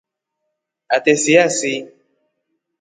Ate 0.95 1.13
siasii. 1.23 1.79